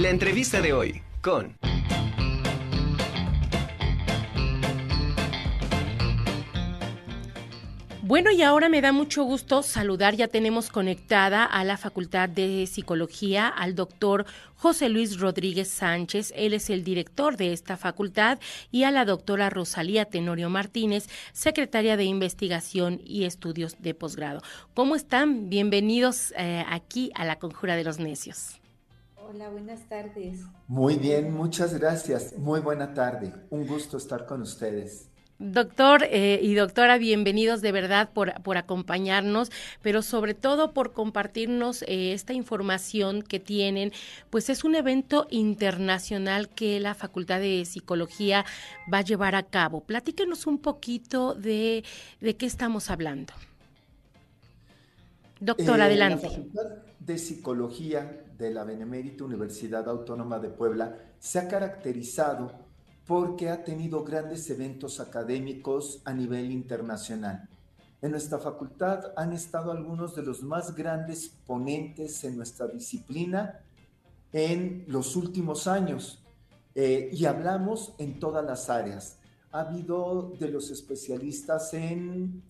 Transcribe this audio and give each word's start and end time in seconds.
La 0.00 0.08
entrevista 0.08 0.62
de 0.62 0.72
hoy 0.72 1.02
con... 1.20 1.58
Bueno, 8.00 8.30
y 8.30 8.40
ahora 8.40 8.70
me 8.70 8.80
da 8.80 8.92
mucho 8.92 9.24
gusto 9.24 9.62
saludar, 9.62 10.16
ya 10.16 10.28
tenemos 10.28 10.70
conectada 10.70 11.44
a 11.44 11.64
la 11.64 11.76
Facultad 11.76 12.30
de 12.30 12.66
Psicología 12.66 13.46
al 13.46 13.74
doctor 13.74 14.24
José 14.56 14.88
Luis 14.88 15.20
Rodríguez 15.20 15.68
Sánchez, 15.68 16.32
él 16.34 16.54
es 16.54 16.70
el 16.70 16.82
director 16.82 17.36
de 17.36 17.52
esta 17.52 17.76
facultad, 17.76 18.38
y 18.70 18.84
a 18.84 18.90
la 18.90 19.04
doctora 19.04 19.50
Rosalía 19.50 20.06
Tenorio 20.06 20.48
Martínez, 20.48 21.08
secretaria 21.34 21.98
de 21.98 22.04
Investigación 22.04 23.02
y 23.04 23.24
Estudios 23.24 23.76
de 23.82 23.92
Posgrado. 23.92 24.40
¿Cómo 24.72 24.96
están? 24.96 25.50
Bienvenidos 25.50 26.32
eh, 26.38 26.64
aquí 26.70 27.12
a 27.14 27.26
la 27.26 27.38
Conjura 27.38 27.76
de 27.76 27.84
los 27.84 27.98
Necios. 27.98 28.59
Hola, 29.32 29.48
buenas 29.48 29.88
tardes. 29.88 30.40
Muy 30.66 30.96
bien, 30.96 31.32
muchas 31.32 31.78
gracias. 31.78 32.36
Muy 32.36 32.58
buena 32.58 32.94
tarde. 32.94 33.32
Un 33.50 33.64
gusto 33.64 33.96
estar 33.96 34.26
con 34.26 34.42
ustedes. 34.42 35.08
Doctor 35.38 36.02
eh, 36.10 36.40
y 36.42 36.54
doctora, 36.54 36.98
bienvenidos 36.98 37.60
de 37.60 37.70
verdad 37.70 38.10
por, 38.12 38.42
por, 38.42 38.56
acompañarnos, 38.56 39.52
pero 39.82 40.02
sobre 40.02 40.34
todo 40.34 40.74
por 40.74 40.92
compartirnos 40.92 41.82
eh, 41.82 42.12
esta 42.12 42.32
información 42.32 43.22
que 43.22 43.38
tienen, 43.38 43.92
pues 44.30 44.50
es 44.50 44.64
un 44.64 44.74
evento 44.74 45.28
internacional 45.30 46.48
que 46.48 46.80
la 46.80 46.94
Facultad 46.94 47.38
de 47.38 47.64
Psicología 47.66 48.44
va 48.92 48.98
a 48.98 49.02
llevar 49.02 49.36
a 49.36 49.44
cabo. 49.44 49.82
Platíquenos 49.82 50.48
un 50.48 50.58
poquito 50.58 51.34
de, 51.34 51.84
de 52.20 52.36
qué 52.36 52.46
estamos 52.46 52.90
hablando. 52.90 53.32
Doctor, 55.40 55.78
eh, 55.78 55.82
adelante. 55.82 56.22
La 56.24 56.30
Facultad 56.30 56.70
de 56.98 57.18
Psicología 57.18 58.24
de 58.36 58.50
la 58.50 58.64
Benemérita 58.64 59.24
Universidad 59.24 59.88
Autónoma 59.88 60.38
de 60.38 60.50
Puebla 60.50 60.96
se 61.18 61.38
ha 61.38 61.48
caracterizado 61.48 62.52
porque 63.06 63.48
ha 63.48 63.64
tenido 63.64 64.04
grandes 64.04 64.48
eventos 64.50 65.00
académicos 65.00 66.02
a 66.04 66.12
nivel 66.12 66.50
internacional. 66.50 67.48
En 68.02 68.12
nuestra 68.12 68.38
facultad 68.38 69.12
han 69.16 69.32
estado 69.32 69.72
algunos 69.72 70.14
de 70.14 70.22
los 70.22 70.42
más 70.42 70.74
grandes 70.74 71.28
ponentes 71.46 72.22
en 72.24 72.36
nuestra 72.36 72.66
disciplina 72.66 73.60
en 74.32 74.84
los 74.88 75.16
últimos 75.16 75.66
años 75.66 76.22
eh, 76.74 77.10
y 77.12 77.24
hablamos 77.24 77.94
en 77.98 78.20
todas 78.20 78.44
las 78.44 78.70
áreas. 78.70 79.18
Ha 79.52 79.60
habido 79.60 80.32
de 80.38 80.48
los 80.48 80.70
especialistas 80.70 81.74
en 81.74 82.42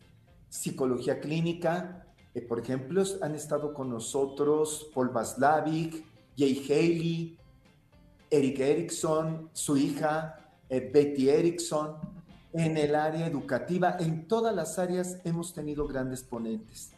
psicología 0.49 1.21
clínica, 1.21 2.07
por 2.49 2.61
ejemplo, 2.61 3.03
han 3.23 3.35
estado 3.35 3.75
con 3.75 3.91
nosotros 3.91 4.89
Paul 4.95 5.09
Vaslavik, 5.09 6.05
Jay 6.37 6.65
Haley, 6.69 7.39
Eric 8.31 8.61
Erickson, 8.61 9.51
su 9.53 9.77
hija, 9.77 10.53
eh, 10.69 10.91
Betty 10.93 11.29
Erickson, 11.29 11.97
en 12.53 12.77
el 12.77 12.95
área 12.95 13.27
educativa, 13.27 13.97
en 13.99 14.27
todas 14.29 14.55
las 14.55 14.79
áreas 14.79 15.19
hemos 15.25 15.53
tenido 15.53 15.87
grandes 15.87 16.23
ponentes. 16.23 16.93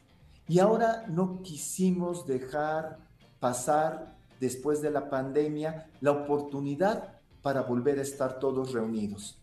Y 0.49 0.59
ahora 0.59 1.07
no 1.09 1.43
quisimos 1.43 2.27
dejar 2.27 2.99
pasar, 3.41 4.17
después 4.41 4.83
de 4.83 4.91
la 4.91 5.09
pandemia, 5.09 5.89
la 6.01 6.11
oportunidad 6.11 7.21
para 7.43 7.63
volver 7.63 7.99
a 7.99 8.03
estar 8.03 8.39
todos 8.39 8.73
reunidos. 8.73 9.41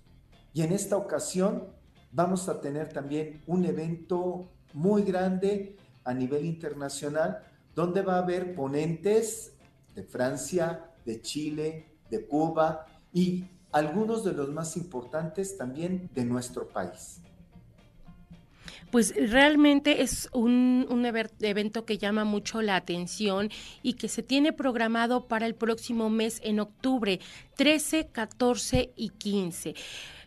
Y 0.54 0.62
en 0.62 0.74
esta 0.74 0.98
ocasión 0.98 1.68
vamos 2.12 2.50
a 2.50 2.60
tener 2.60 2.92
también 2.92 3.42
un 3.48 3.66
evento 3.66 4.50
muy 4.74 5.04
grande 5.04 5.76
a 6.04 6.14
nivel 6.14 6.46
internacional, 6.46 7.44
donde 7.76 8.02
va 8.02 8.16
a 8.16 8.20
haber 8.20 8.56
ponentes 8.56 9.54
de 9.96 10.04
Francia, 10.04 10.86
de 11.06 11.22
Chile, 11.22 11.86
de 12.10 12.26
Cuba 12.26 12.86
y 13.14 13.46
algunos 13.72 14.24
de 14.24 14.34
los 14.34 14.50
más 14.50 14.78
importantes 14.78 15.58
también 15.58 16.10
de 16.14 16.26
nuestro 16.26 16.68
país. 16.68 17.22
Pues 18.92 19.14
realmente 19.16 20.02
es 20.02 20.30
un, 20.34 20.88
un, 20.90 21.06
evento 21.06 21.86
que 21.86 22.00
llama 22.00 22.26
mucho 22.26 22.64
la 22.64 22.76
atención 22.76 23.50
y 23.84 23.94
que 23.94 24.08
se 24.08 24.24
tiene 24.24 24.52
programado 24.52 25.28
para 25.28 25.46
el 25.46 25.54
próximo 25.54 26.10
mes 26.10 26.42
en 26.44 26.60
octubre, 26.60 27.20
13, 27.56 28.08
14 28.08 28.92
y 28.96 29.10
15. 29.10 29.76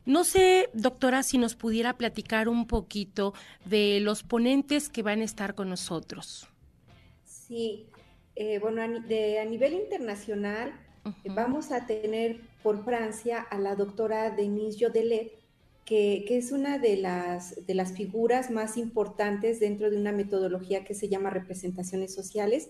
No 0.04 0.24
sé, 0.24 0.68
doctora, 0.72 1.22
si 1.22 1.38
nos 1.38 1.54
pudiera 1.54 1.96
platicar 1.96 2.48
un 2.48 2.66
poquito 2.66 3.34
de 3.64 4.00
los 4.00 4.22
ponentes 4.22 4.88
que 4.88 5.02
van 5.02 5.20
a 5.20 5.24
estar 5.24 5.54
con 5.54 5.68
nosotros. 5.68 6.48
Sí, 7.24 7.86
eh, 8.34 8.58
bueno, 8.58 8.82
a, 8.82 8.88
de, 8.88 9.38
a 9.38 9.44
nivel 9.44 9.74
internacional 9.74 10.72
Vamos 11.24 11.72
a 11.72 11.86
tener 11.86 12.40
por 12.62 12.84
Francia 12.84 13.40
a 13.40 13.58
la 13.58 13.74
doctora 13.74 14.30
Denise 14.30 14.78
Jodelet, 14.84 15.32
que, 15.84 16.24
que, 16.28 16.36
es 16.36 16.52
una 16.52 16.78
de 16.78 16.96
las, 16.96 17.66
de 17.66 17.74
las 17.74 17.92
figuras 17.92 18.50
más 18.52 18.76
importantes 18.76 19.58
dentro 19.58 19.90
de 19.90 19.96
una 19.96 20.12
metodología 20.12 20.84
que 20.84 20.94
se 20.94 21.08
llama 21.08 21.30
representaciones 21.30 22.14
sociales. 22.14 22.68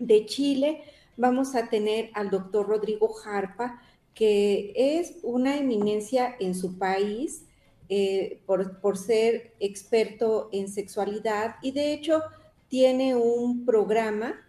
De 0.00 0.26
Chile 0.26 0.82
vamos 1.16 1.54
a 1.54 1.68
tener 1.68 2.10
al 2.14 2.30
doctor 2.30 2.66
Rodrigo 2.66 3.08
Jarpa, 3.12 3.80
que 4.14 4.72
es 4.76 5.16
una 5.22 5.56
eminencia 5.58 6.34
en 6.38 6.54
su 6.54 6.78
país 6.78 7.44
eh, 7.88 8.40
por, 8.46 8.80
por 8.80 8.96
ser 8.96 9.54
experto 9.60 10.48
en 10.52 10.68
sexualidad 10.68 11.56
y 11.62 11.72
de 11.72 11.92
hecho 11.92 12.22
tiene 12.68 13.14
un 13.14 13.64
programa 13.66 14.40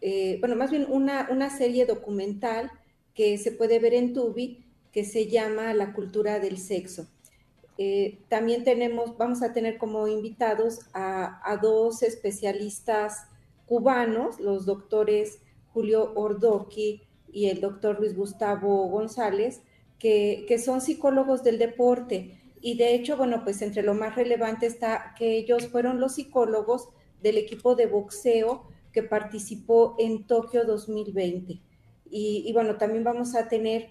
eh, 0.00 0.36
bueno, 0.40 0.54
más 0.54 0.70
bien 0.70 0.86
una, 0.88 1.28
una, 1.30 1.50
serie 1.50 1.84
documental 1.84 2.70
que 3.14 3.36
se 3.36 3.50
puede 3.50 3.80
ver 3.80 3.94
en 3.94 4.12
Tubi 4.12 4.64
que 4.92 5.04
se 5.04 5.26
llama 5.26 5.74
La 5.74 5.92
cultura 5.92 6.38
del 6.38 6.58
sexo. 6.58 7.08
Eh, 7.78 8.20
también 8.28 8.64
tenemos, 8.64 9.16
vamos 9.16 9.42
a 9.42 9.52
tener 9.52 9.78
como 9.78 10.08
invitados 10.08 10.80
a, 10.94 11.58
dos 11.62 12.02
especialistas 12.02 13.26
cubanos, 13.66 14.40
los 14.40 14.66
doctores 14.66 15.40
Julio 15.72 16.12
Ordoqui 16.14 17.02
y 17.32 17.48
el 17.48 17.60
doctor 17.60 17.98
Luis 17.98 18.16
Gustavo 18.16 18.88
González, 18.88 19.62
que, 19.98 20.44
que 20.48 20.58
son 20.58 20.80
psicólogos 20.80 21.42
del 21.42 21.58
deporte. 21.58 22.40
Y 22.60 22.76
de 22.76 22.94
hecho, 22.94 23.16
bueno, 23.16 23.42
pues 23.44 23.62
entre 23.62 23.82
lo 23.82 23.94
más 23.94 24.16
relevante 24.16 24.66
está 24.66 25.14
que 25.16 25.36
ellos 25.36 25.68
fueron 25.68 26.00
los 26.00 26.14
psicólogos 26.14 26.88
del 27.22 27.38
equipo 27.38 27.74
de 27.74 27.86
boxeo 27.86 28.64
que 28.92 29.02
participó 29.02 29.96
en 29.98 30.26
Tokio 30.26 30.64
2020. 30.64 31.60
Y, 32.10 32.50
bueno, 32.52 32.76
también 32.76 33.04
vamos 33.04 33.34
a 33.34 33.48
tener 33.48 33.90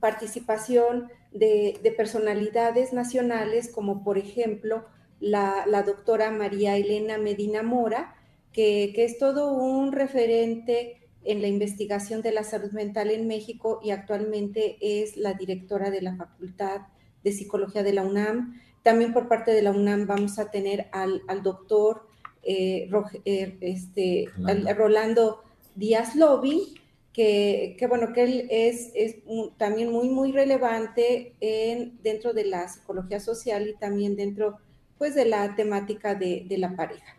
participación 0.00 1.10
de, 1.32 1.94
personalidades 1.96 2.92
nacionales, 2.92 3.68
como 3.68 4.02
por 4.02 4.18
ejemplo 4.18 4.86
la, 5.20 5.64
doctora 5.84 6.30
María 6.30 6.76
Elena 6.76 7.18
Medina 7.18 7.62
Mora, 7.62 8.14
que, 8.52 8.92
es 8.96 9.18
todo 9.18 9.52
un 9.52 9.92
referente 9.92 11.07
en 11.28 11.42
la 11.42 11.48
investigación 11.48 12.22
de 12.22 12.32
la 12.32 12.42
salud 12.42 12.72
mental 12.72 13.10
en 13.10 13.26
México 13.26 13.80
y 13.82 13.90
actualmente 13.90 14.78
es 14.80 15.16
la 15.16 15.34
directora 15.34 15.90
de 15.90 16.02
la 16.02 16.16
Facultad 16.16 16.80
de 17.22 17.32
Psicología 17.32 17.82
de 17.82 17.92
la 17.92 18.02
UNAM. 18.02 18.60
También 18.82 19.12
por 19.12 19.28
parte 19.28 19.50
de 19.50 19.60
la 19.60 19.70
UNAM 19.70 20.06
vamos 20.06 20.38
a 20.38 20.50
tener 20.50 20.88
al, 20.92 21.22
al 21.28 21.42
doctor 21.42 22.08
eh, 22.42 22.88
eh, 23.26 23.58
este, 23.60 24.26
Rolando 24.74 25.42
Díaz 25.74 26.16
Lobby, 26.16 26.80
que, 27.12 27.76
bueno, 27.88 28.14
que 28.14 28.22
él 28.22 28.48
es, 28.48 28.90
es 28.94 29.16
también 29.58 29.92
muy, 29.92 30.08
muy 30.08 30.32
relevante 30.32 31.34
en, 31.40 31.98
dentro 32.02 32.32
de 32.32 32.46
la 32.46 32.66
psicología 32.68 33.20
social 33.20 33.68
y 33.68 33.74
también 33.74 34.16
dentro, 34.16 34.56
pues, 34.96 35.14
de 35.14 35.26
la 35.26 35.56
temática 35.56 36.14
de, 36.14 36.46
la 36.50 36.74
pareja. 36.74 37.17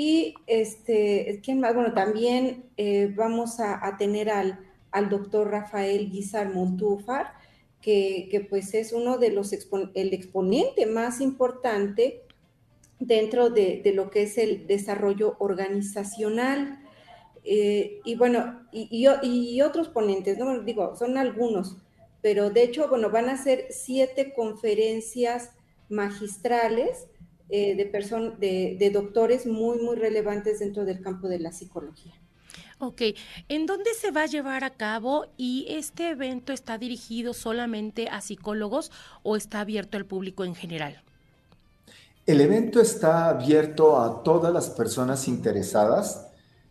Y, 0.00 0.36
este, 0.46 1.40
¿quién 1.42 1.58
más? 1.58 1.74
Bueno, 1.74 1.92
también 1.92 2.66
eh, 2.76 3.12
vamos 3.16 3.58
a, 3.58 3.96
tener 3.98 4.30
al, 4.30 4.60
al 4.92 5.08
doctor 5.08 5.50
Rafael 5.50 6.08
Guizar 6.08 6.54
Montúfar, 6.54 7.32
que, 7.82 8.28
que, 8.30 8.40
pues 8.42 8.74
es 8.74 8.92
uno 8.92 9.18
de 9.18 9.30
los, 9.30 9.52
el 9.52 10.14
exponente 10.14 10.86
más 10.86 11.20
importante 11.20 12.22
dentro 13.00 13.50
de, 13.50 13.82
lo 13.92 14.08
que 14.08 14.22
es 14.22 14.38
el 14.38 14.68
desarrollo 14.68 15.34
organizacional. 15.40 16.78
Eh, 17.42 17.98
y 18.04 18.14
bueno, 18.14 18.68
y, 18.70 19.60
otros 19.62 19.88
ponentes, 19.88 20.38
¿no? 20.38 20.60
Digo, 20.60 20.94
son 20.94 21.18
algunos, 21.18 21.76
pero 22.22 22.50
de 22.50 22.62
hecho, 22.62 22.88
bueno, 22.88 23.10
van 23.10 23.28
a 23.28 23.42
ser 23.42 23.66
siete 23.70 24.32
conferencias 24.32 25.50
magistrales 25.88 27.08
eh, 27.48 27.74
de, 27.76 28.76
de 28.78 28.90
doctores 28.90 29.46
muy, 29.46 29.78
muy 29.78 29.96
relevantes 29.96 30.58
dentro 30.60 30.84
del 30.84 31.00
campo 31.00 31.28
de 31.28 31.38
la 31.38 31.52
psicología. 31.52 32.14
Ok, 32.80 33.02
¿en 33.48 33.66
dónde 33.66 33.90
se 33.94 34.12
va 34.12 34.22
a 34.22 34.26
llevar 34.26 34.62
a 34.62 34.70
cabo 34.70 35.26
y 35.36 35.66
este 35.68 36.10
evento 36.10 36.52
está 36.52 36.78
dirigido 36.78 37.34
solamente 37.34 38.08
a 38.08 38.20
psicólogos 38.20 38.92
o 39.24 39.34
está 39.34 39.60
abierto 39.60 39.96
al 39.96 40.06
público 40.06 40.44
en 40.44 40.54
general? 40.54 41.02
El 42.24 42.40
evento 42.40 42.80
está 42.80 43.30
abierto 43.30 44.00
a 44.00 44.22
todas 44.22 44.52
las 44.52 44.70
personas 44.70 45.26
interesadas. 45.26 46.28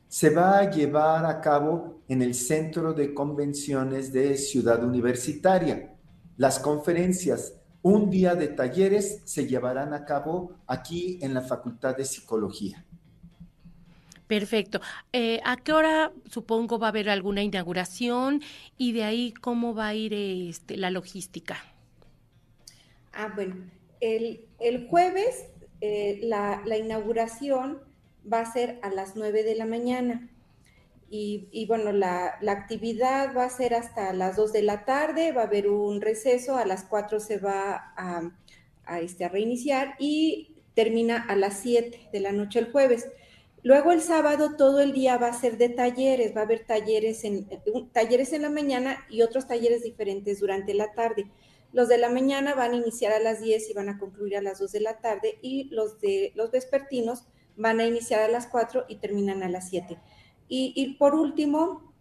se 0.07 0.29
va 0.29 0.59
a 0.59 0.71
llevar 0.71 1.25
a 1.25 1.41
cabo 1.41 2.01
en 2.07 2.21
el 2.21 2.33
Centro 2.33 2.93
de 2.93 3.13
Convenciones 3.13 4.13
de 4.13 4.37
Ciudad 4.37 4.83
Universitaria. 4.83 5.93
Las 6.37 6.59
conferencias, 6.59 7.53
un 7.81 8.09
día 8.09 8.35
de 8.35 8.47
talleres, 8.47 9.21
se 9.25 9.47
llevarán 9.47 9.93
a 9.93 10.05
cabo 10.05 10.51
aquí 10.67 11.19
en 11.21 11.33
la 11.33 11.41
Facultad 11.41 11.95
de 11.95 12.05
Psicología. 12.05 12.83
Perfecto. 14.27 14.81
Eh, 15.13 15.39
¿A 15.45 15.55
qué 15.55 15.71
hora 15.71 16.11
supongo 16.29 16.79
va 16.79 16.87
a 16.87 16.89
haber 16.89 17.09
alguna 17.09 17.43
inauguración 17.43 18.41
y 18.77 18.91
de 18.91 19.05
ahí 19.05 19.33
cómo 19.33 19.73
va 19.73 19.87
a 19.87 19.95
ir 19.95 20.13
este, 20.13 20.75
la 20.75 20.91
logística? 20.91 21.57
Ah, 23.13 23.31
bueno, 23.33 23.55
el, 24.01 24.87
jueves 24.89 25.45
eh, 25.81 26.19
la, 26.23 26.61
inauguración 26.77 27.79
va 28.31 28.41
a 28.41 28.51
ser 28.51 28.79
a 28.83 28.89
las 28.89 29.15
9 29.15 29.43
de 29.43 29.55
la 29.55 29.65
mañana. 29.65 30.29
Y, 31.09 31.65
bueno, 31.67 31.91
la, 31.91 32.37
actividad 32.47 33.35
va 33.35 33.45
a 33.45 33.49
ser 33.49 33.73
hasta 33.73 34.11
las 34.13 34.35
2 34.35 34.51
de 34.51 34.61
la 34.61 34.83
tarde, 34.85 35.31
va 35.31 35.43
a 35.43 35.45
haber 35.45 35.69
un 35.69 36.01
receso, 36.01 36.57
a 36.57 36.65
las 36.65 36.83
4 36.83 37.19
se 37.19 37.37
va 37.37 37.93
a, 37.95 38.31
a, 38.85 38.99
este, 38.99 39.23
a 39.25 39.29
reiniciar 39.29 39.95
y 39.99 40.55
termina 40.73 41.23
a 41.23 41.35
las 41.35 41.59
7 41.59 42.09
de 42.11 42.19
la 42.19 42.31
noche 42.31 42.59
el 42.59 42.71
jueves. 42.71 43.07
Luego 43.63 43.91
el 43.91 44.01
sábado 44.01 44.55
todo 44.55 44.79
el 44.79 44.93
día 44.93 45.17
va 45.17 45.27
a 45.27 45.33
ser 45.33 45.57
de 45.57 45.69
talleres, 45.69 46.35
va 46.35 46.41
a 46.41 46.43
haber 46.43 46.65
talleres 46.65 47.23
en, 47.23 47.47
talleres 47.91 48.31
en 48.31 48.43
la 48.43 48.49
mañana 48.49 49.05
y 49.09 49.23
otros 49.23 49.47
talleres 49.47 49.83
diferentes 49.83 50.39
durante 50.39 50.73
la 50.73 50.93
tarde. 50.93 51.29
Los 51.73 51.89
de 51.89 51.97
la 51.97 52.09
mañana 52.09 52.53
van 52.53 52.71
a 52.71 52.75
iniciar 52.77 53.11
a 53.11 53.19
las 53.19 53.41
10 53.41 53.69
y 53.69 53.73
van 53.73 53.89
a 53.89 53.97
concluir 53.97 54.37
a 54.37 54.41
las 54.41 54.59
2 54.59 54.71
de 54.71 54.79
la 54.79 54.99
tarde 54.99 55.37
y 55.41 55.65
los 55.65 55.99
de 55.99 56.31
los 56.35 56.51
vespertinos 56.51 57.25
van 57.57 57.79
a 57.79 57.85
iniciar 57.85 58.21
a 58.21 58.29
las 58.29 58.47
4 58.47 58.85
y 58.87 58.97
terminan 58.97 59.43
a 59.43 59.49
las 59.49 59.69
7. 59.69 59.97
Y, 60.49 60.95
por 60.97 61.13
último, 61.15 61.93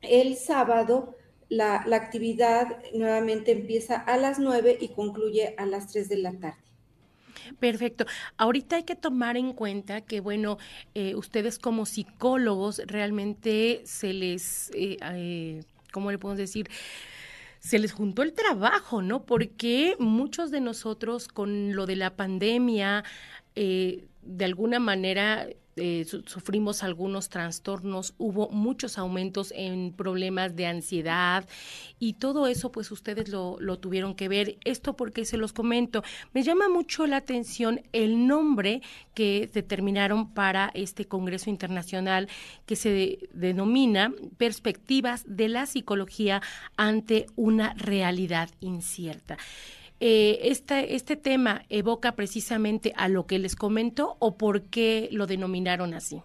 el 0.00 0.36
sábado 0.36 1.14
la, 1.48 1.82
la 1.86 1.96
actividad 1.96 2.78
nuevamente 2.94 3.52
empieza 3.52 3.96
a 3.96 4.16
las 4.16 4.38
9 4.38 4.78
y 4.80 4.88
concluye 4.88 5.54
a 5.58 5.66
las 5.66 5.92
3 5.92 6.08
de 6.08 6.16
la 6.16 6.32
tarde. 6.32 6.70
Perfecto. 7.58 8.06
Ahorita 8.36 8.76
hay 8.76 8.84
que 8.84 8.96
tomar 8.96 9.36
en 9.36 9.52
cuenta 9.52 10.00
que, 10.02 10.20
bueno, 10.20 10.58
eh, 10.94 11.14
ustedes 11.14 11.58
como 11.58 11.86
psicólogos 11.86 12.82
realmente 12.86 13.82
se 13.84 14.12
les, 14.12 14.70
eh, 14.74 14.98
eh, 15.14 15.62
¿cómo 15.92 16.10
le 16.10 16.18
podemos 16.18 16.38
decir? 16.38 16.68
se 17.58 17.78
les 17.78 17.92
juntó 17.92 18.22
el 18.22 18.32
trabajo, 18.32 19.02
¿no? 19.02 19.26
Porque 19.26 19.94
muchos 19.98 20.50
de 20.50 20.62
nosotros 20.62 21.28
con 21.28 21.76
lo 21.76 21.84
de 21.84 21.94
la 21.94 22.16
pandemia, 22.16 23.04
de 23.54 24.44
alguna 24.46 24.78
manera 24.78 25.46
eh, 25.80 26.04
sufrimos 26.04 26.82
algunos 26.82 27.28
trastornos, 27.28 28.14
hubo 28.18 28.48
muchos 28.50 28.98
aumentos 28.98 29.52
en 29.56 29.92
problemas 29.92 30.54
de 30.54 30.66
ansiedad 30.66 31.48
y 31.98 32.14
todo 32.14 32.46
eso 32.46 32.70
pues 32.70 32.90
ustedes 32.90 33.28
lo, 33.28 33.56
lo 33.60 33.78
tuvieron 33.78 34.14
que 34.14 34.28
ver. 34.28 34.58
Esto 34.64 34.96
porque 34.96 35.24
se 35.24 35.36
los 35.36 35.52
comento, 35.52 36.04
me 36.32 36.42
llama 36.42 36.68
mucho 36.68 37.06
la 37.06 37.16
atención 37.16 37.82
el 37.92 38.26
nombre 38.26 38.82
que 39.14 39.50
determinaron 39.52 40.32
para 40.32 40.70
este 40.74 41.06
Congreso 41.06 41.50
Internacional 41.50 42.28
que 42.66 42.76
se 42.76 43.18
denomina 43.32 44.12
Perspectivas 44.36 45.24
de 45.26 45.48
la 45.48 45.66
Psicología 45.66 46.42
ante 46.76 47.26
una 47.36 47.74
realidad 47.74 48.50
incierta. 48.60 49.38
Eh, 50.02 50.48
este, 50.50 51.16
tema 51.16 51.66
evoca 51.68 52.16
precisamente 52.16 52.94
a 52.96 53.08
lo 53.08 53.26
que 53.26 53.38
les 53.38 53.54
comento 53.54 54.16
o 54.18 54.38
por 54.38 54.62
qué 54.62 55.10
lo 55.12 55.26
denominaron 55.26 55.92
así? 55.92 56.22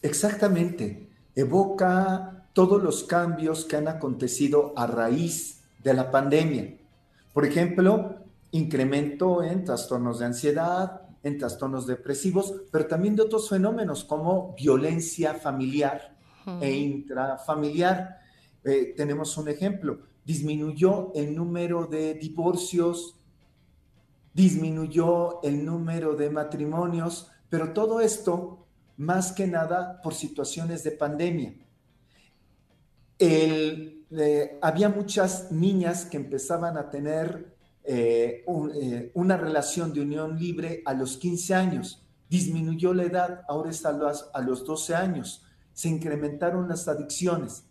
Exactamente, 0.00 1.08
evoca 1.34 2.46
todos 2.52 2.80
los 2.80 3.02
cambios 3.02 3.64
que 3.64 3.76
han 3.76 3.88
acontecido 3.88 4.74
a 4.76 4.86
raíz 4.86 5.62
de 5.82 5.94
la 5.94 6.12
pandemia. 6.12 6.76
Por 7.32 7.44
ejemplo, 7.44 8.16
incremento 8.52 9.42
en 9.42 9.64
trastornos 9.64 10.20
de 10.20 10.26
ansiedad, 10.26 11.02
en 11.24 11.38
trastornos 11.38 11.86
depresivos, 11.86 12.54
pero 12.70 12.86
también 12.86 13.16
de 13.16 13.22
otros 13.22 13.48
fenómenos 13.48 14.04
como 14.04 14.54
violencia 14.56 15.34
familiar 15.34 16.16
e 16.60 16.72
intrafamiliar. 16.72 18.20
Eh, 18.64 18.94
tenemos 18.96 19.36
un 19.36 19.48
ejemplo, 19.48 19.98
disminuyó 20.24 21.12
el 21.14 21.34
número 21.34 21.86
de 21.86 22.14
divorcios, 22.14 23.16
disminuyó 24.34 25.42
el 25.42 25.64
número 25.64 26.14
de 26.14 26.30
matrimonios, 26.30 27.30
pero 27.48 27.72
todo 27.72 28.00
esto 28.00 28.66
más 28.96 29.32
que 29.32 29.46
nada 29.46 30.00
por 30.02 30.14
situaciones 30.14 30.84
de 30.84 30.92
pandemia. 30.92 31.54
Eh, 33.18 34.58
había 34.60 34.88
muchas 34.88 35.50
niñas 35.50 36.04
que 36.04 36.16
empezaban 36.16 36.76
a 36.76 36.90
tener 36.90 37.52
eh, 37.84 38.44
eh, 38.46 39.10
una 39.14 39.36
relación 39.36 39.92
de 39.92 40.02
unión 40.02 40.38
libre 40.38 40.82
a 40.84 40.94
los 40.94 41.16
15 41.16 41.54
años. 41.54 42.04
Disminuyó 42.28 42.94
la 42.94 43.04
edad, 43.04 43.42
ahora 43.48 43.70
está 43.70 43.90
a 43.90 44.40
los 44.40 44.64
12 44.64 44.94
años. 44.94 45.44
Se 45.72 45.88
incrementaron 45.88 46.68
las 46.68 46.88
adicciones. 46.88 47.64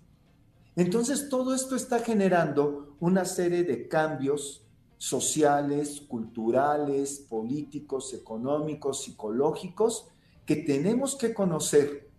Entonces, 0.82 1.30
todo 1.30 1.54
esto 1.54 1.76
está 1.76 2.00
generando 2.00 2.96
una 3.00 3.24
serie 3.24 3.64
de 3.64 3.88
cambios 3.88 4.66
sociales, 4.98 6.02
culturales, 6.02 7.20
políticos, 7.30 8.16
económicos, 8.16 9.04
psicológicos, 9.04 10.08
que 10.44 10.56
tenemos 10.56 11.16
que 11.16 11.36
conocer 11.36 12.10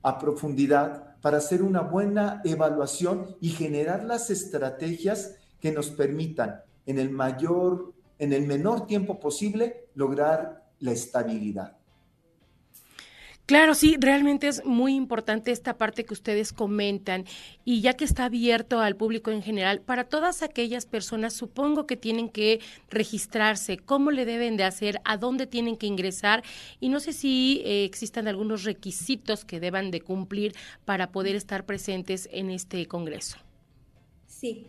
a 0.00 0.18
profundidad 0.18 1.20
para 1.20 1.36
hacer 1.36 1.62
una 1.62 1.82
buena 1.82 2.40
evaluación 2.46 3.36
y 3.42 3.50
generar 3.50 4.04
las 4.04 4.30
estrategias 4.30 5.36
que 5.60 5.70
nos 5.70 5.90
permitan 5.90 6.62
en 6.86 6.98
el 6.98 7.10
mayor, 7.10 7.92
en 8.18 8.32
el 8.32 8.46
menor 8.46 8.86
tiempo 8.86 9.20
posible, 9.20 9.90
lograr 9.94 10.66
la 10.78 10.92
estabilidad. 10.92 11.76
Claro, 13.50 13.74
sí, 13.74 13.96
realmente 13.98 14.46
es 14.46 14.64
muy 14.64 14.94
importante 14.94 15.50
esta 15.50 15.76
parte 15.76 16.04
que 16.04 16.14
ustedes 16.14 16.52
comentan 16.52 17.24
y 17.64 17.80
ya 17.80 17.94
que 17.94 18.04
está 18.04 18.26
abierto 18.26 18.78
al 18.78 18.94
público 18.94 19.32
en 19.32 19.42
general, 19.42 19.80
para 19.80 20.04
todas 20.04 20.44
aquellas 20.44 20.86
personas 20.86 21.32
supongo 21.32 21.84
que 21.84 21.96
tienen 21.96 22.28
que 22.28 22.60
registrarse, 22.90 23.76
cómo 23.76 24.12
le 24.12 24.24
deben 24.24 24.56
de 24.56 24.62
hacer, 24.62 25.00
a 25.04 25.16
dónde 25.16 25.48
tienen 25.48 25.76
que 25.76 25.88
ingresar 25.88 26.44
y 26.78 26.90
no 26.90 27.00
sé 27.00 27.12
si 27.12 27.60
eh, 27.64 27.82
existan 27.82 28.28
algunos 28.28 28.62
requisitos 28.62 29.44
que 29.44 29.58
deban 29.58 29.90
de 29.90 30.00
cumplir 30.00 30.54
para 30.84 31.10
poder 31.10 31.34
estar 31.34 31.66
presentes 31.66 32.28
en 32.30 32.50
este 32.50 32.86
Congreso. 32.86 33.36
Sí, 34.28 34.68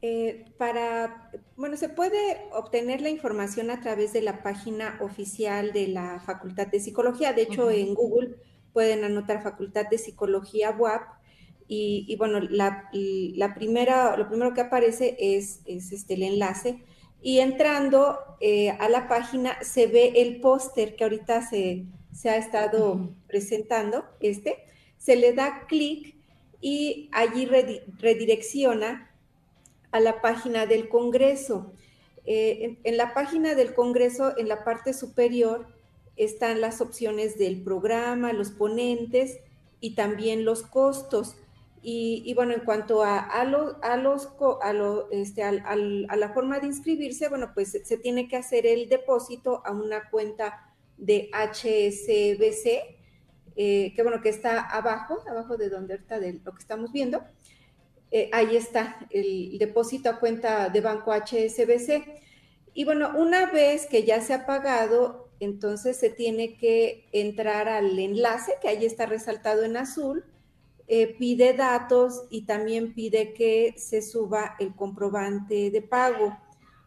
eh, 0.00 0.44
para, 0.58 1.30
bueno, 1.56 1.76
se 1.76 1.88
puede 1.88 2.42
obtener 2.52 3.00
la 3.00 3.08
información 3.08 3.70
a 3.70 3.80
través 3.80 4.12
de 4.12 4.22
la 4.22 4.42
página 4.44 4.96
oficial 5.00 5.72
de 5.72 5.88
la 5.88 6.20
Facultad 6.20 6.68
de 6.68 6.78
Psicología. 6.78 7.32
De 7.32 7.42
hecho, 7.42 7.70
en 7.70 7.94
Google 7.94 8.36
pueden 8.72 9.02
anotar 9.02 9.42
Facultad 9.42 9.86
de 9.90 9.98
Psicología 9.98 10.70
WAP 10.70 11.02
y, 11.66 12.16
bueno, 12.16 12.40
la, 12.40 12.88
primera, 13.54 14.16
lo 14.16 14.28
primero 14.28 14.54
que 14.54 14.62
aparece 14.62 15.16
es, 15.18 15.60
este, 15.66 16.14
el 16.14 16.22
enlace. 16.22 16.82
Y 17.20 17.40
entrando 17.40 18.18
eh, 18.40 18.70
a 18.70 18.88
la 18.88 19.08
página 19.08 19.60
se 19.62 19.88
ve 19.88 20.12
el 20.16 20.40
póster 20.40 20.94
que 20.94 21.04
ahorita 21.04 21.42
se, 21.42 21.86
ha 22.24 22.36
estado 22.36 23.14
presentando, 23.26 24.04
este. 24.20 24.64
Se 24.96 25.16
le 25.16 25.32
da 25.32 25.66
clic 25.66 26.16
y 26.60 27.10
allí 27.12 27.46
redirecciona 27.98 29.08
a 29.90 30.00
la 30.00 30.20
página 30.20 30.66
del 30.66 30.88
Congreso. 30.88 31.72
Eh, 32.24 32.78
en, 32.84 32.96
la 32.96 33.14
página 33.14 33.54
del 33.54 33.74
Congreso, 33.74 34.36
en 34.36 34.48
la 34.48 34.64
parte 34.64 34.92
superior, 34.92 35.66
están 36.16 36.60
las 36.60 36.80
opciones 36.80 37.38
del 37.38 37.62
programa, 37.62 38.32
los 38.32 38.50
ponentes 38.50 39.38
y 39.80 39.94
también 39.94 40.44
los 40.44 40.62
costos. 40.62 41.36
Y, 41.80 42.34
bueno, 42.34 42.52
en 42.52 42.60
cuanto 42.60 43.02
a, 43.02 43.18
a, 43.18 43.42
a, 43.42 43.44
los, 43.96 44.28
a, 44.60 45.04
este, 45.12 45.42
a, 45.42 45.52
la 45.76 46.28
forma 46.34 46.58
de 46.58 46.66
inscribirse, 46.66 47.28
bueno, 47.28 47.52
pues 47.54 47.70
se, 47.82 47.96
tiene 47.96 48.28
que 48.28 48.36
hacer 48.36 48.66
el 48.66 48.88
depósito 48.88 49.62
a 49.64 49.70
una 49.70 50.10
cuenta 50.10 50.74
de 50.98 51.30
HSBC, 51.32 52.98
eh, 53.56 53.92
que 53.94 54.02
bueno, 54.02 54.20
que 54.20 54.28
está 54.28 54.60
abajo, 54.60 55.22
abajo 55.30 55.56
de 55.56 55.70
donde 55.70 55.94
ahorita 55.94 56.18
de 56.18 56.40
lo 56.44 56.52
que 56.52 56.60
estamos 56.60 56.92
viendo. 56.92 57.22
Eh, 58.10 58.30
ahí 58.32 58.56
está 58.56 59.06
el 59.10 59.58
depósito 59.58 60.08
a 60.08 60.18
cuenta 60.18 60.68
de 60.68 60.80
banco 60.80 61.12
HSBC. 61.12 62.04
Y 62.74 62.84
bueno, 62.84 63.12
una 63.16 63.50
vez 63.50 63.86
que 63.86 64.04
ya 64.04 64.20
se 64.20 64.34
ha 64.34 64.46
pagado, 64.46 65.30
entonces 65.40 65.96
se 65.96 66.10
tiene 66.10 66.56
que 66.56 67.08
entrar 67.12 67.68
al 67.68 67.98
enlace 67.98 68.54
que 68.60 68.68
ahí 68.68 68.84
está 68.84 69.06
resaltado 69.06 69.64
en 69.64 69.76
azul, 69.76 70.24
eh, 70.86 71.14
pide 71.18 71.52
datos 71.52 72.24
y 72.30 72.46
también 72.46 72.94
pide 72.94 73.34
que 73.34 73.74
se 73.76 74.00
suba 74.00 74.56
el 74.58 74.74
comprobante 74.74 75.70
de 75.70 75.82
pago. 75.82 76.36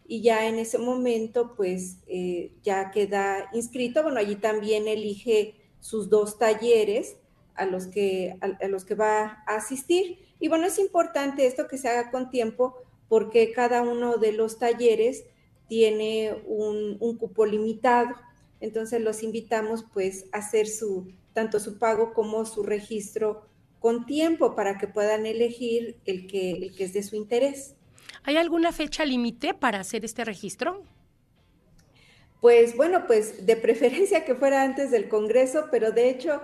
Y 0.07 0.21
ya 0.21 0.47
en 0.47 0.55
ese 0.55 0.77
momento, 0.77 1.53
pues 1.55 1.97
eh, 2.07 2.51
ya 2.63 2.91
queda 2.91 3.49
inscrito. 3.53 4.03
Bueno, 4.03 4.19
allí 4.19 4.35
también 4.35 4.87
elige 4.87 5.55
sus 5.79 6.09
dos 6.09 6.37
talleres 6.37 7.15
a 7.55 7.65
los 7.65 7.87
que, 7.87 8.37
a, 8.41 8.67
los 8.67 8.85
que 8.85 8.95
va 8.95 9.43
a 9.47 9.55
asistir. 9.55 10.19
Y 10.39 10.47
bueno, 10.47 10.65
es 10.65 10.79
importante 10.79 11.45
esto 11.45 11.67
que 11.67 11.77
se 11.77 11.89
haga 11.89 12.11
con 12.11 12.29
tiempo 12.29 12.75
porque 13.07 13.51
cada 13.51 13.81
uno 13.81 14.17
de 14.17 14.31
los 14.31 14.57
talleres 14.57 15.25
tiene 15.67 16.35
un, 16.47 16.97
un 16.99 17.17
cupo 17.17 17.45
limitado. 17.45 18.15
Entonces 18.59 19.01
los 19.01 19.23
invitamos 19.23 19.85
pues 19.93 20.25
a 20.31 20.37
hacer 20.37 20.67
su, 20.67 21.11
tanto 21.33 21.59
su 21.59 21.77
pago 21.77 22.13
como 22.13 22.45
su 22.45 22.63
registro 22.63 23.45
con 23.79 24.05
tiempo 24.05 24.55
para 24.55 24.77
que 24.77 24.87
puedan 24.87 25.25
elegir 25.25 25.97
el 26.05 26.27
que, 26.27 26.51
el 26.51 26.75
que 26.75 26.83
es 26.83 26.93
de 26.93 27.03
su 27.03 27.15
interés. 27.15 27.75
¿Hay 28.23 28.37
alguna 28.37 28.71
fecha 28.71 29.03
límite 29.05 29.53
para 29.55 29.79
hacer 29.79 30.05
este 30.05 30.23
registro? 30.23 30.83
Pues 32.39 32.75
bueno, 32.75 33.05
pues 33.07 33.45
de 33.45 33.55
preferencia 33.55 34.23
que 34.23 34.35
fuera 34.35 34.63
antes 34.63 34.91
del 34.91 35.09
Congreso, 35.09 35.67
pero 35.71 35.91
de 35.91 36.09
hecho 36.09 36.41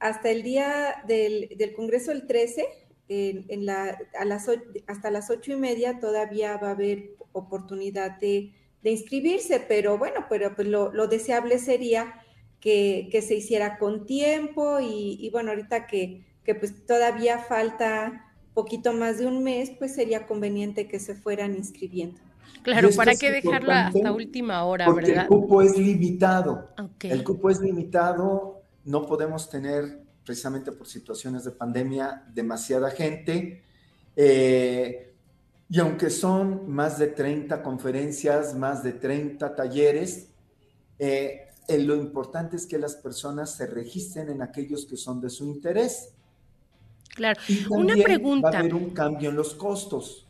hasta 0.00 0.30
el 0.30 0.42
día 0.42 1.02
del, 1.06 1.72
Congreso 1.76 2.10
el 2.10 2.26
13, 2.26 2.66
en, 3.08 3.66
la, 3.66 3.98
a 4.18 4.24
las, 4.24 4.48
hasta 4.86 5.10
las 5.10 5.30
ocho 5.30 5.52
y 5.52 5.56
media 5.56 6.00
todavía 6.00 6.56
va 6.56 6.68
a 6.68 6.72
haber 6.72 7.10
oportunidad 7.32 8.18
de, 8.18 8.52
inscribirse, 8.82 9.60
pero 9.60 9.98
bueno, 9.98 10.26
pero 10.28 10.56
pues 10.56 10.66
lo, 10.66 11.06
deseable 11.06 11.58
sería 11.58 12.24
que, 12.60 13.08
se 13.26 13.34
hiciera 13.34 13.78
con 13.78 14.06
tiempo 14.06 14.78
y, 14.80 15.28
bueno, 15.30 15.50
ahorita 15.50 15.86
que, 15.86 16.24
que 16.44 16.54
pues 16.54 16.86
todavía 16.86 17.38
falta 17.38 18.26
poquito 18.54 18.92
más 18.92 19.18
de 19.18 19.26
un 19.26 19.44
mes, 19.44 19.70
pues 19.78 19.94
sería 19.94 20.26
conveniente 20.26 20.88
que 20.88 20.98
se 20.98 21.14
fueran 21.14 21.54
inscribiendo. 21.54 22.20
Claro, 22.62 22.88
¿para 22.96 23.14
qué 23.14 23.30
dejarla 23.30 23.88
hasta 23.88 24.12
última 24.12 24.64
hora, 24.64 24.86
porque 24.86 25.12
el 25.12 25.26
cupo 25.26 25.62
es 25.62 25.76
limitado. 25.78 26.68
El 27.02 27.22
cupo 27.22 27.50
es 27.50 27.60
limitado, 27.60 28.59
no 28.90 29.06
podemos 29.06 29.48
tener, 29.48 30.02
precisamente 30.24 30.72
por 30.72 30.86
situaciones 30.86 31.44
de 31.44 31.52
pandemia, 31.52 32.24
demasiada 32.34 32.90
gente. 32.90 33.62
Eh, 34.16 35.14
y 35.68 35.78
aunque 35.78 36.10
son 36.10 36.68
más 36.68 36.98
de 36.98 37.06
30 37.06 37.62
conferencias, 37.62 38.54
más 38.54 38.82
de 38.82 38.92
30 38.92 39.54
talleres, 39.54 40.28
eh, 40.98 41.46
lo 41.68 41.94
importante 41.94 42.56
es 42.56 42.66
que 42.66 42.78
las 42.78 42.96
personas 42.96 43.54
se 43.54 43.66
registren 43.66 44.28
en 44.28 44.42
aquellos 44.42 44.84
que 44.86 44.96
son 44.96 45.20
de 45.20 45.30
su 45.30 45.46
interés. 45.46 46.12
Claro. 47.14 47.40
Una 47.70 47.94
pregunta. 47.94 48.50
Va 48.50 48.56
a 48.56 48.60
haber 48.60 48.74
un 48.74 48.90
cambio 48.90 49.30
en 49.30 49.36
los 49.36 49.54
costos. 49.54 50.26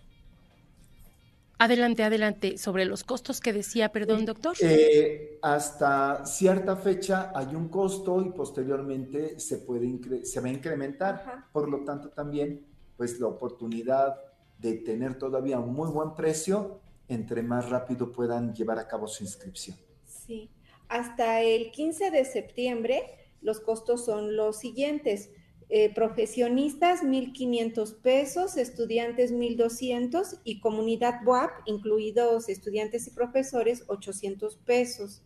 Adelante, 1.62 2.02
adelante, 2.02 2.56
sobre 2.56 2.86
los 2.86 3.04
costos 3.04 3.38
que 3.38 3.52
decía, 3.52 3.92
perdón, 3.92 4.24
doctor. 4.24 4.56
Eh, 4.62 5.38
hasta 5.42 6.24
cierta 6.24 6.74
fecha 6.74 7.32
hay 7.34 7.54
un 7.54 7.68
costo 7.68 8.22
y 8.22 8.30
posteriormente 8.30 9.38
se, 9.38 9.58
puede 9.58 10.24
se 10.24 10.40
va 10.40 10.48
a 10.48 10.52
incrementar. 10.52 11.44
Por 11.52 11.68
lo 11.68 11.84
tanto, 11.84 12.08
también, 12.08 12.64
pues 12.96 13.20
la 13.20 13.26
oportunidad 13.26 14.16
de 14.56 14.72
tener 14.78 15.18
todavía 15.18 15.58
un 15.58 15.74
muy 15.74 15.90
buen 15.90 16.14
precio, 16.14 16.80
entre 17.08 17.42
más 17.42 17.68
rápido 17.68 18.10
puedan 18.10 18.54
llevar 18.54 18.78
a 18.78 18.88
cabo 18.88 19.06
su 19.06 19.22
inscripción. 19.22 19.76
Sí, 20.06 20.48
hasta 20.88 21.42
el 21.42 21.72
15 21.72 22.10
de 22.10 22.24
septiembre 22.24 23.02
los 23.42 23.60
costos 23.60 24.06
son 24.06 24.34
los 24.34 24.58
siguientes. 24.58 25.28
Eh, 25.72 25.94
profesionistas 25.94 27.04
1.500 27.04 27.94
pesos, 28.02 28.56
estudiantes 28.56 29.32
1.200 29.32 30.40
y 30.42 30.58
comunidad 30.58 31.24
WAP, 31.24 31.48
incluidos 31.66 32.48
estudiantes 32.48 33.06
y 33.06 33.12
profesores, 33.12 33.84
800 33.86 34.56
pesos. 34.56 35.22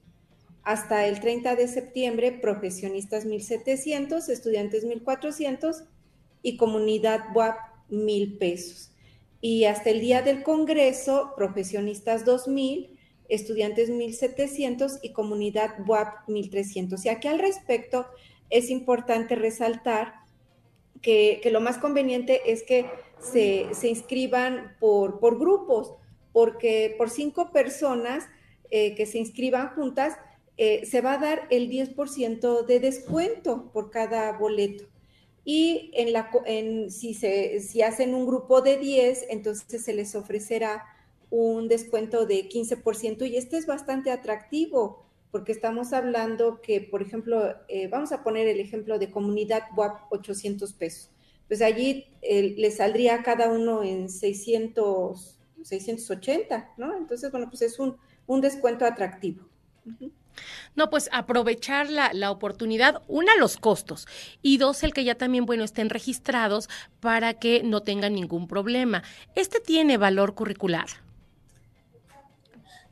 Hasta 0.63 1.07
el 1.07 1.21
30 1.21 1.57
de 1.57 1.67
septiembre, 1.67 2.31
profesionistas 2.31 3.25
1.700, 3.25 4.29
estudiantes 4.29 4.85
1.400 4.85 5.87
y 6.43 6.59
comunidad 6.59 7.21
WAP 7.35 7.57
1.000 7.91 8.37
pesos. 8.37 8.93
Y 9.41 9.65
hasta 9.65 9.89
el 9.89 10.01
día 10.01 10.21
del 10.21 10.43
Congreso, 10.43 11.33
profesionistas 11.39 12.27
2.000, 12.27 12.91
estudiantes 13.31 13.89
1.700 13.89 14.99
y 15.03 15.15
comunidad 15.15 15.71
WAP 15.87 16.29
1.300. 16.29 17.03
Y 17.07 17.09
aquí 17.09 17.29
al 17.29 17.39
respecto 17.39 18.05
es 18.51 18.69
importante 18.69 19.37
resaltar 19.37 20.24
que, 21.05 21.49
lo 21.53 21.61
más 21.61 21.79
conveniente 21.79 22.51
es 22.51 22.63
que 22.63 22.87
se, 23.21 23.69
inscriban 23.87 24.75
por, 24.81 25.21
por, 25.21 25.39
grupos, 25.39 25.95
porque 26.33 26.95
por 26.97 27.11
cinco 27.11 27.53
personas 27.53 28.25
eh, 28.71 28.95
que 28.95 29.07
se 29.07 29.19
inscriban 29.19 29.69
juntas, 29.75 30.15
eh, 30.57 30.87
se 30.87 31.03
va 31.03 31.15
a 31.15 31.19
dar 31.19 31.47
el 31.51 31.71
10% 31.71 32.65
de 32.65 32.81
descuento 32.81 33.71
por 33.73 33.91
cada 33.91 34.33
boleto. 34.39 34.85
Y 35.45 35.91
en 35.95 36.15
la, 36.15 36.31
en, 36.47 36.91
si, 36.91 37.13
se, 37.13 37.61
si 37.61 37.83
hacen 37.83 38.15
un 38.15 38.27
grupo 38.27 38.63
de 38.63 38.79
10, 38.79 39.27
entonces 39.29 39.85
se 39.85 39.93
les 39.93 40.15
ofrecerá 40.15 40.85
un 41.31 41.69
descuento 41.69 42.25
de 42.25 42.49
15% 42.49 43.29
y 43.29 43.37
este 43.37 43.59
es 43.59 43.67
bastante 43.67 44.11
atractivo 44.11 45.04
porque 45.35 45.51
estamos 45.51 45.93
hablando 45.93 46.61
que, 46.61 46.81
por 46.81 47.03
ejemplo, 47.03 47.57
eh, 47.67 47.89
vamos 47.89 48.13
a 48.13 48.23
poner 48.23 48.47
el 48.47 48.61
ejemplo 48.61 49.01
de 49.01 49.11
comunidad 49.11 49.65
WAP 49.77 50.13
800 50.13 50.73
pesos. 50.75 51.11
Pues 51.49 51.61
allí 51.61 52.07
le 52.23 52.71
saldría 52.71 53.17
a 53.17 53.23
cada 53.25 53.49
uno 53.49 53.83
en 53.83 54.09
600, 54.09 55.41
680, 55.61 56.75
¿no? 56.77 56.97
Entonces, 56.97 57.33
bueno, 57.33 57.49
pues 57.51 57.63
es 57.63 57.81
un, 57.81 57.97
descuento 58.41 58.85
atractivo. 58.85 59.45
No, 60.77 60.89
pues 60.89 61.11
aprovechar 61.11 61.91
la, 61.91 62.13
la, 62.13 62.31
oportunidad, 62.31 63.03
una, 63.09 63.35
los 63.35 63.57
costos, 63.57 64.07
y 64.41 64.59
dos, 64.59 64.85
el 64.85 64.95
que 64.95 65.03
ya 65.03 65.17
también, 65.17 65.47
bueno, 65.47 65.65
estén 65.65 65.91
registrados 65.91 66.69
para 67.01 67.35
que 67.35 67.65
no 67.65 67.81
tengan 67.81 68.15
ningún 68.15 68.47
problema. 68.47 69.03
¿Este 69.35 69.59
tiene 69.59 69.97
valor 69.97 70.37
curricular? 70.37 70.87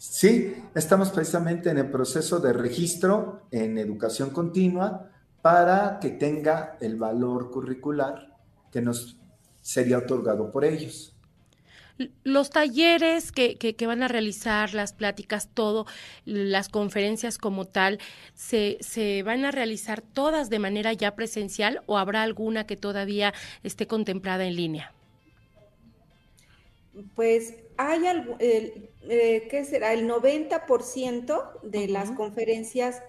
Sí, 0.03 0.57
estamos 0.75 1.11
precisamente 1.11 1.71
en 1.71 1.79
el 1.79 1.89
proceso 1.89 2.41
de 2.41 2.53
registro 2.53 3.47
en 3.53 3.79
educación 3.79 4.31
continua 4.31 5.13
para 5.43 6.01
que 6.01 6.11
tenga 6.11 6.77
el 6.81 6.97
valor 6.97 7.53
curricular 7.53 8.37
que 8.73 8.83
nos 8.83 9.17
sería 9.61 9.99
otorgado 9.99 10.51
por 10.51 10.65
ellos. 10.65 11.15
Los 12.25 12.51
talleres 12.51 13.31
que, 13.31 13.57
que, 13.57 13.87
van 13.87 14.03
a 14.03 14.09
realizar, 14.09 14.75
las 14.75 14.93
pláticas, 14.93 15.49
todo, 15.55 15.87
las 16.25 16.69
conferencias 16.69 17.39
como 17.39 17.67
tal, 17.67 18.01
¿se, 18.35 18.79
¿se 18.81 19.23
van 19.23 19.45
a 19.45 19.53
realizar 19.53 20.01
todas 20.01 20.51
de 20.51 20.59
manera 20.59 20.93
ya 20.95 21.15
presencial 21.15 21.81
o 21.87 21.97
habrá 21.97 22.25
alguna 22.25 22.67
que 22.67 22.77
todavía 22.77 23.33
esté 23.63 23.87
contemplada 23.87 24.47
en 24.47 24.57
línea? 24.57 24.93
Pues 27.15 27.55
hay 27.77 28.07
algo, 28.07 28.37
eh, 28.39 28.91
¿qué 29.51 29.65
será? 29.65 29.93
El 29.93 30.09
90% 30.09 31.61
de 31.63 31.89
las 31.89 32.11
conferencias 32.11 33.03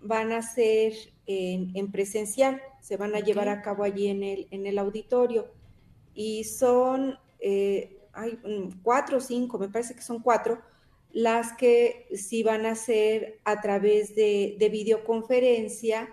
van 0.00 0.32
a 0.32 0.42
ser 0.42 0.94
en, 1.26 1.90
presencial, 1.90 2.62
se 2.80 2.96
van 2.96 3.14
a 3.14 3.20
llevar 3.20 3.48
a 3.48 3.62
cabo 3.62 3.84
allí 3.84 4.08
en 4.08 4.22
el, 4.22 4.48
en 4.50 4.66
el 4.66 4.78
auditorio. 4.78 5.52
Y 6.14 6.44
son, 6.44 7.18
eh, 7.40 7.98
hay 8.12 8.38
cuatro 8.82 9.18
o 9.18 9.20
cinco, 9.20 9.58
me 9.58 9.68
parece 9.68 9.94
que 9.94 10.02
son 10.02 10.20
cuatro, 10.22 10.62
las 11.16 11.54
que 11.54 12.08
sí 12.14 12.42
van 12.42 12.66
a 12.66 12.74
ser 12.74 13.40
a 13.44 13.62
través 13.62 14.14
de, 14.14 14.56
videoconferencia 14.70 16.10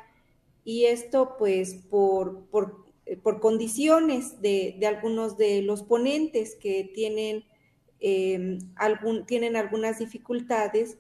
y 0.64 0.86
esto 0.86 1.36
pues 1.38 1.74
por, 1.74 2.46
por, 2.46 2.83
por 3.18 3.40
condiciones 3.40 4.42
de, 4.42 4.76
de, 4.80 4.88
algunos 4.88 5.38
de 5.38 5.62
los 5.62 5.84
ponentes 5.84 6.56
que 6.56 6.92
tienen 6.94 7.46
Em, 8.06 8.60
algún, 8.76 9.26
tienen 9.26 9.56
algunas 9.56 9.98
dificultades 9.98 10.98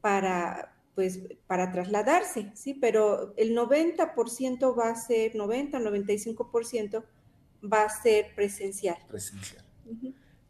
para, 0.00 0.74
pues, 0.94 1.20
para 1.46 1.70
trasladarse, 1.70 2.50
¿sí? 2.54 2.72
Pero 2.72 3.34
el 3.36 3.54
90% 3.54 4.74
va 4.74 4.88
a 4.88 4.96
ser, 4.96 5.36
90, 5.36 5.78
95% 5.78 7.04
va 7.62 7.82
a 7.82 7.90
ser 7.90 8.34
presencial. 8.34 8.96
Presencial. 9.06 9.62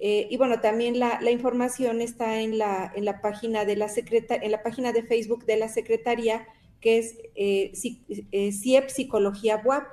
Eh, 0.00 0.28
y 0.30 0.36
bueno, 0.38 0.60
también 0.60 0.98
la, 0.98 1.30
información 1.30 2.00
está 2.00 2.40
en 2.40 2.58
la, 2.58 2.90
en 2.94 3.04
la 3.04 3.20
página 3.20 3.66
de 3.66 3.76
la 3.76 3.88
en 3.96 4.50
la 4.50 4.62
página 4.62 4.92
de 4.92 5.02
Facebook 5.02 5.44
de 5.44 5.58
la 5.58 5.68
Secretaría, 5.68 6.46
que 6.80 6.98
es 6.98 7.16
eh, 7.34 7.72
eh 8.32 8.52
CIEP 8.52 8.88
Psicología 8.88 9.60
WAP, 9.64 9.86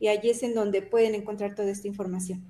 y 0.00 0.08
allí 0.08 0.30
es 0.30 0.42
en 0.42 0.54
donde 0.54 0.82
pueden 0.82 1.14
encontrar 1.14 1.54
toda 1.54 1.70
esta 1.70 1.88
información. 1.88 2.42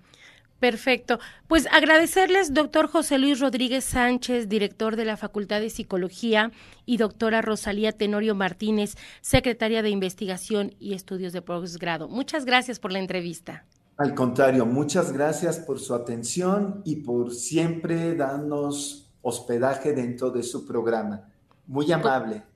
Perfecto. 0.61 1.19
Pues 1.47 1.69
agradecerles, 1.71 2.55
doctor 2.55 2.89
José 2.89 3.19
Luis 3.19 3.39
Rodríguez 3.39 3.85
Sánchez, 3.85 4.49
director 4.49 4.97
de 4.97 5.05
la 5.05 5.19
Facultad 5.19 5.61
de 5.61 5.69
Psicología, 5.69 6.53
y 6.87 6.97
doctora 6.97 7.43
Rosalía 7.43 7.93
Tenorio 7.93 8.35
Martínez, 8.35 8.95
secretaria 9.21 9.83
de 9.83 9.91
Investigación 9.91 10.75
y 10.81 10.95
Estudios 10.95 11.35
de 11.35 11.43
Posgrado. 11.43 12.09
Muchas 12.09 12.47
gracias 12.47 12.79
por 12.79 12.93
la 12.93 12.99
entrevista. 12.99 13.67
Al 13.99 14.15
contrario, 14.15 14.65
muchas 14.65 15.13
gracias 15.13 15.59
por 15.59 15.79
su 15.79 15.95
atención 15.95 16.81
y 16.85 16.97
por 16.97 17.35
siempre 17.35 18.15
darnos 18.15 19.11
hospedaje 19.21 19.93
dentro 19.93 20.31
de 20.31 20.43
su 20.43 20.67
programa. 20.67 21.29
Muy 21.67 21.93
amable. 21.93 22.43